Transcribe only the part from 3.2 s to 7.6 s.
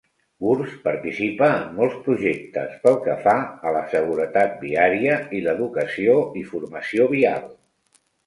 fa a la seguretat viària i l'educació i formació vial.